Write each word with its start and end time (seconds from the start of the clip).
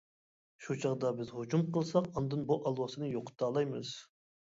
شۇ 0.67 0.77
چاغدا 0.85 1.11
بىز 1.19 1.35
ھۇجۇم 1.41 1.67
قىلساق 1.77 2.09
ئاندىن 2.17 2.51
بۇ 2.51 2.61
ئالۋاستىنى 2.65 3.15
يوقىتالايمىز. 3.17 3.97